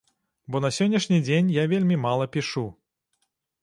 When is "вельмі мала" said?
1.77-2.25